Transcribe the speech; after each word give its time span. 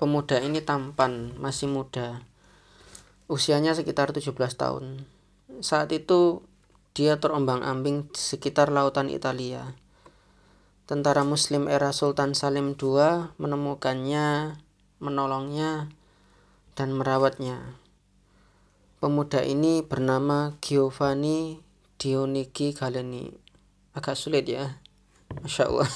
pemuda 0.00 0.40
ini 0.40 0.64
tampan 0.64 1.36
masih 1.36 1.68
muda. 1.68 2.24
Usianya 3.28 3.76
sekitar 3.76 4.16
17 4.16 4.32
tahun. 4.56 5.04
Saat 5.60 5.92
itu 5.92 6.40
dia 6.96 7.20
terombang-ambing 7.20 8.08
di 8.08 8.16
sekitar 8.16 8.72
lautan 8.72 9.12
Italia. 9.12 9.76
Tentara 10.88 11.20
muslim 11.22 11.68
era 11.68 11.92
Sultan 11.92 12.32
Salim 12.32 12.72
II 12.74 13.28
menemukannya 13.36 14.56
menolongnya 15.04 15.92
dan 16.72 16.96
merawatnya. 16.96 17.76
Pemuda 19.04 19.44
ini 19.44 19.84
bernama 19.84 20.56
Giovanni 20.64 21.60
Dionigi 22.00 22.72
Galeni. 22.72 23.28
Agak 23.92 24.16
sulit 24.16 24.48
ya 24.48 24.80
Masya 25.44 25.68
Allah. 25.68 25.90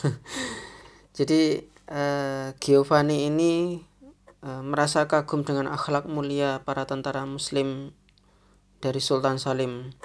Jadi 1.16 1.58
uh, 1.90 2.54
Giovanni 2.62 3.28
ini 3.28 3.82
merasa 4.44 5.08
kagum 5.08 5.40
dengan 5.40 5.72
akhlak 5.72 6.04
mulia 6.04 6.60
para 6.68 6.84
tentara 6.84 7.24
muslim 7.24 7.96
dari 8.84 9.00
Sultan 9.00 9.40
Salim. 9.40 9.96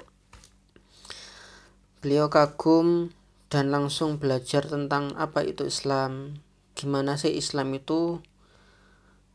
Beliau 2.00 2.32
kagum 2.32 3.12
dan 3.52 3.68
langsung 3.68 4.16
belajar 4.16 4.64
tentang 4.64 5.12
apa 5.20 5.44
itu 5.44 5.68
Islam. 5.68 6.40
Gimana 6.72 7.20
sih 7.20 7.36
Islam 7.36 7.76
itu? 7.76 8.24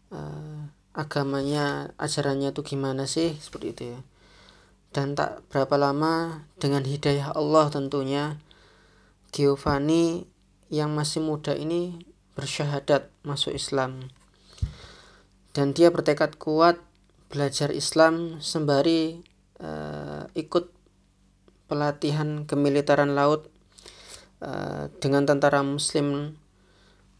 Uh, 0.09 0.73
agamanya 0.97 1.93
ajarannya 2.01 2.49
itu 2.49 2.65
gimana 2.65 3.05
sih? 3.05 3.37
Seperti 3.37 3.67
itu 3.77 3.83
ya. 3.93 3.99
Dan 4.89 5.13
tak 5.13 5.45
berapa 5.53 5.77
lama 5.77 6.41
dengan 6.57 6.81
hidayah 6.81 7.37
Allah 7.37 7.69
tentunya 7.69 8.41
Giovanni 9.29 10.25
yang 10.73 10.97
masih 10.97 11.21
muda 11.21 11.53
ini 11.53 12.01
bersyahadat 12.33 13.13
masuk 13.21 13.53
Islam 13.53 14.09
dan 15.55 15.71
dia 15.71 15.87
bertekad 15.87 16.35
kuat 16.35 16.77
belajar 17.31 17.71
Islam 17.71 18.43
sembari 18.43 19.23
uh, 19.63 20.27
ikut 20.35 20.67
pelatihan 21.71 22.43
kemiliteran 22.43 23.15
laut 23.15 23.47
uh, 24.43 24.91
dengan 24.99 25.23
tentara 25.23 25.63
muslim 25.63 26.35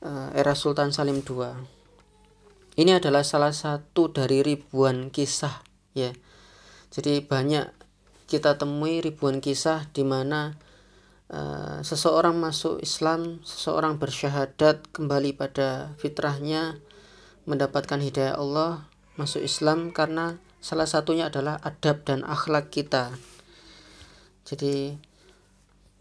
uh, 0.03 0.29
era 0.35 0.51
Sultan 0.53 0.91
Salim 0.91 1.23
II 1.23 1.75
ini 2.75 2.91
adalah 2.91 3.23
salah 3.23 3.55
satu 3.55 4.11
dari 4.11 4.43
ribuan 4.43 5.07
kisah 5.07 5.63
ya. 5.95 6.11
Jadi 6.91 7.23
banyak 7.23 7.71
kita 8.27 8.59
temui 8.59 8.99
ribuan 8.99 9.39
kisah 9.39 9.87
di 9.95 10.03
mana 10.03 10.59
uh, 11.31 11.79
seseorang 11.79 12.35
masuk 12.35 12.83
Islam, 12.83 13.39
seseorang 13.47 13.95
bersyahadat 13.95 14.91
kembali 14.91 15.39
pada 15.39 15.95
fitrahnya, 16.03 16.83
mendapatkan 17.45 18.01
hidayah 18.01 18.37
Allah, 18.37 18.89
masuk 19.15 19.41
Islam 19.41 19.93
karena 19.93 20.37
salah 20.59 20.89
satunya 20.89 21.29
adalah 21.29 21.61
adab 21.61 22.01
dan 22.05 22.25
akhlak 22.25 22.73
kita. 22.73 23.13
Jadi 24.45 24.97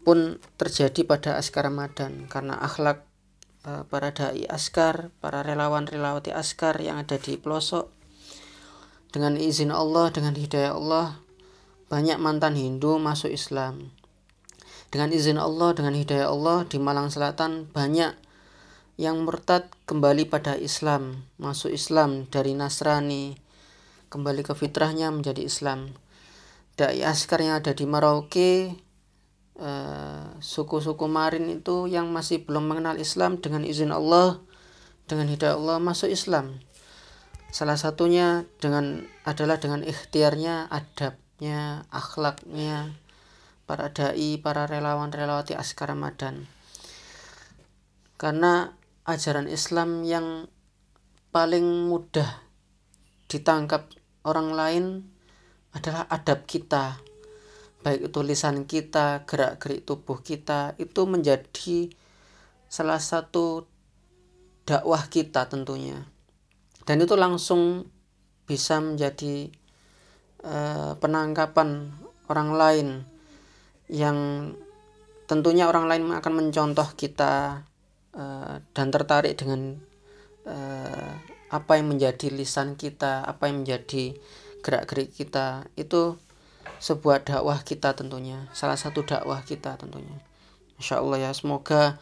pun 0.05 0.37
terjadi 0.61 1.01
pada 1.05 1.37
Askar 1.41 1.65
Ramadan 1.65 2.29
karena 2.29 2.57
akhlak 2.61 3.05
uh, 3.65 3.85
para 3.89 4.13
dai 4.13 4.45
Askar, 4.45 5.09
para 5.17 5.41
relawan 5.41 5.89
relawati 5.89 6.29
Askar 6.29 6.77
yang 6.77 7.01
ada 7.01 7.17
di 7.17 7.37
pelosok 7.41 7.89
dengan 9.15 9.39
izin 9.39 9.71
Allah, 9.71 10.11
dengan 10.11 10.35
hidayah 10.35 10.75
Allah, 10.75 11.23
banyak 11.87 12.19
mantan 12.19 12.59
Hindu 12.59 12.99
masuk 12.99 13.31
Islam. 13.31 13.95
Dengan 14.91 15.15
izin 15.15 15.39
Allah, 15.39 15.71
dengan 15.71 15.95
hidayah 15.95 16.27
Allah, 16.27 16.67
di 16.67 16.75
Malang 16.83 17.07
Selatan 17.07 17.71
banyak 17.71 18.11
yang 18.95 19.23
murtad 19.27 19.67
kembali 19.85 20.27
pada 20.31 20.55
Islam, 20.55 21.27
masuk 21.35 21.71
Islam 21.75 22.27
dari 22.31 22.55
Nasrani, 22.55 23.35
kembali 24.07 24.41
ke 24.43 24.55
fitrahnya 24.55 25.11
menjadi 25.11 25.43
Islam. 25.43 25.91
Dai 26.79 27.03
askar 27.03 27.43
yang 27.43 27.59
ada 27.59 27.71
di 27.75 27.83
Merauke, 27.87 28.75
eh, 29.59 30.25
suku-suku 30.39 31.07
Marin 31.07 31.47
itu 31.51 31.87
yang 31.91 32.11
masih 32.11 32.43
belum 32.43 32.71
mengenal 32.71 32.95
Islam 32.99 33.39
dengan 33.39 33.63
izin 33.67 33.91
Allah, 33.91 34.39
dengan 35.07 35.31
hidayah 35.31 35.55
Allah 35.55 35.77
masuk 35.79 36.09
Islam 36.11 36.59
Salah 37.55 37.79
satunya 37.79 38.43
dengan 38.59 39.07
adalah 39.23 39.63
dengan 39.63 39.79
ikhtiarnya, 39.79 40.67
adabnya, 40.67 41.87
akhlaknya 41.87 42.91
para 43.63 43.95
dai, 43.95 44.35
para 44.43 44.67
relawan 44.67 45.07
relawati 45.07 45.55
askar 45.55 45.95
Ramadan. 45.95 46.51
Karena 48.19 48.75
ajaran 49.05 49.45
Islam 49.45 50.01
yang 50.03 50.49
paling 51.29 51.87
mudah 51.87 52.45
ditangkap 53.29 53.89
orang 54.25 54.49
lain 54.53 54.85
adalah 55.73 56.09
adab 56.09 56.49
kita. 56.49 56.97
Baik 57.85 58.09
itu 58.09 58.19
lisan 58.25 58.65
kita, 58.65 59.29
gerak-gerik 59.29 59.85
tubuh 59.85 60.17
kita 60.25 60.73
itu 60.81 61.05
menjadi 61.05 61.93
salah 62.65 62.97
satu 62.97 63.69
dakwah 64.65 65.05
kita 65.05 65.45
tentunya 65.45 66.01
dan 66.89 67.01
itu 67.01 67.13
langsung 67.17 67.89
bisa 68.45 68.77
menjadi 68.81 69.49
uh, 70.45 70.97
penangkapan 70.97 71.93
orang 72.29 72.49
lain 72.53 72.87
yang 73.89 74.49
tentunya 75.29 75.69
orang 75.69 75.89
lain 75.89 76.09
akan 76.13 76.33
mencontoh 76.33 76.89
kita 76.97 77.65
uh, 78.15 78.63
dan 78.73 78.87
tertarik 78.89 79.37
dengan 79.37 79.77
uh, 80.47 81.11
apa 81.51 81.71
yang 81.77 81.93
menjadi 81.93 82.33
lisan 82.33 82.79
kita, 82.79 83.21
apa 83.27 83.51
yang 83.51 83.61
menjadi 83.61 84.17
gerak-gerik 84.65 85.13
kita 85.13 85.69
itu 85.77 86.17
sebuah 86.81 87.23
dakwah 87.23 87.61
kita 87.61 87.93
tentunya, 87.93 88.49
salah 88.51 88.75
satu 88.75 89.05
dakwah 89.05 89.45
kita 89.45 89.77
tentunya. 89.77 90.17
Insya 90.75 90.99
Allah 90.99 91.29
ya, 91.29 91.31
semoga 91.31 92.01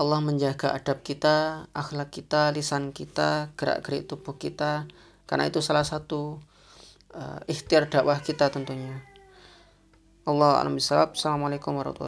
Allah 0.00 0.20
menjaga 0.24 0.72
adab 0.76 1.04
kita, 1.04 1.68
akhlak 1.76 2.12
kita, 2.12 2.52
lisan 2.56 2.92
kita, 2.92 3.52
gerak-gerik 3.56 4.08
tubuh 4.08 4.36
kita. 4.36 4.88
Karena 5.28 5.46
itu 5.46 5.60
salah 5.60 5.84
satu 5.84 6.40
uh, 7.14 7.40
ikhtiar 7.46 7.88
dakwah 7.88 8.18
kita 8.20 8.48
tentunya. 8.48 9.02
Allah 10.28 10.62
bisawab. 10.68 11.16
Assalamualaikum 11.16 11.74
warahmatullahi 11.74 11.98